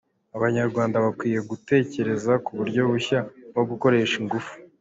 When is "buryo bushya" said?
2.57-3.19